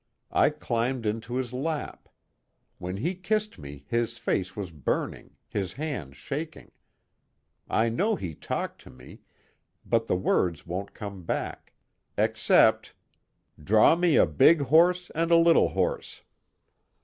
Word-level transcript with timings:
I 0.31 0.49
climbed 0.49 1.05
into 1.05 1.35
his 1.35 1.53
lap. 1.53 2.09
When 2.79 2.97
he 2.97 3.13
kissed 3.13 3.59
me 3.59 3.85
his 3.87 4.17
face 4.17 4.55
was 4.55 4.71
burning, 4.71 5.35
his 5.47 5.73
hands 5.73 6.17
shaking. 6.17 6.71
I 7.69 7.89
know 7.89 8.15
he 8.15 8.33
talked 8.33 8.81
to 8.81 8.89
me, 8.89 9.19
but 9.85 10.07
the 10.07 10.15
words 10.17 10.65
won't 10.65 10.95
come 10.95 11.21
back. 11.21 11.73
Except 12.17 12.95
'Draw 13.63 13.95
me 13.97 14.15
a 14.15 14.25
big 14.25 14.61
horse 14.61 15.11
and 15.13 15.29
a 15.29 15.37
little 15.37 15.69
horse.' 15.69 16.23